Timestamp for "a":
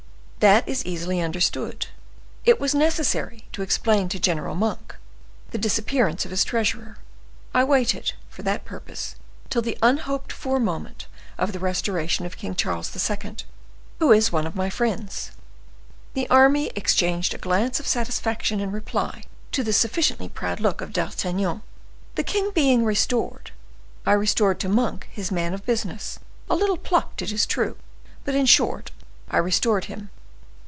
17.35-17.37, 26.49-26.55